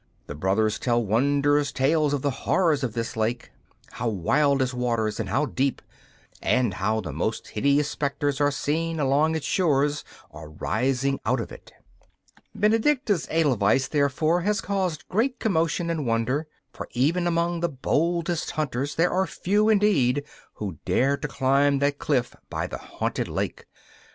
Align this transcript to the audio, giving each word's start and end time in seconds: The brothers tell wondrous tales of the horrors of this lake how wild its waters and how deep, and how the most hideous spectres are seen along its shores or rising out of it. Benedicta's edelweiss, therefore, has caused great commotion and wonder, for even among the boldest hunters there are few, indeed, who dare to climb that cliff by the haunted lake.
The 0.25 0.33
brothers 0.33 0.79
tell 0.79 1.05
wondrous 1.05 1.71
tales 1.71 2.11
of 2.11 2.23
the 2.23 2.31
horrors 2.31 2.83
of 2.83 2.93
this 2.93 3.15
lake 3.15 3.51
how 3.91 4.09
wild 4.09 4.59
its 4.59 4.73
waters 4.73 5.19
and 5.19 5.29
how 5.29 5.45
deep, 5.45 5.79
and 6.41 6.73
how 6.73 7.01
the 7.01 7.13
most 7.13 7.49
hideous 7.49 7.91
spectres 7.91 8.41
are 8.41 8.49
seen 8.49 8.99
along 8.99 9.35
its 9.35 9.45
shores 9.45 10.03
or 10.31 10.49
rising 10.49 11.19
out 11.23 11.39
of 11.39 11.51
it. 11.51 11.71
Benedicta's 12.55 13.27
edelweiss, 13.29 13.89
therefore, 13.89 14.41
has 14.41 14.59
caused 14.59 15.07
great 15.07 15.37
commotion 15.39 15.91
and 15.91 16.07
wonder, 16.07 16.47
for 16.73 16.87
even 16.93 17.27
among 17.27 17.59
the 17.59 17.69
boldest 17.69 18.49
hunters 18.49 18.95
there 18.95 19.11
are 19.11 19.27
few, 19.27 19.69
indeed, 19.69 20.23
who 20.55 20.79
dare 20.83 21.15
to 21.15 21.27
climb 21.27 21.77
that 21.77 21.99
cliff 21.99 22.35
by 22.49 22.65
the 22.65 22.79
haunted 22.79 23.27
lake. 23.27 23.67